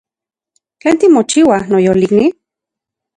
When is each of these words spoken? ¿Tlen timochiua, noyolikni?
¿Tlen 0.79 0.97
timochiua, 0.99 1.57
noyolikni? 1.69 2.25